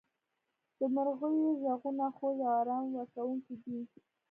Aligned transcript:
•د 0.77 0.81
مرغیو 0.95 1.49
ږغونه 1.61 2.05
خوږ 2.15 2.37
او 2.47 2.51
آرام 2.59 2.85
ورکوونکي 2.95 3.55
دي. 3.61 3.77